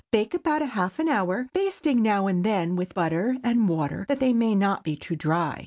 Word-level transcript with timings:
Bake 0.09 0.33
about 0.33 0.67
half 0.67 0.97
an 0.97 1.07
hour, 1.07 1.47
basting 1.53 2.01
now 2.01 2.25
and 2.25 2.43
then 2.43 2.75
with 2.75 2.95
butter 2.95 3.35
and 3.43 3.69
water, 3.69 4.07
that 4.09 4.19
they 4.19 4.33
may 4.33 4.55
not 4.55 4.83
be 4.83 4.95
too 4.95 5.15
dry. 5.15 5.59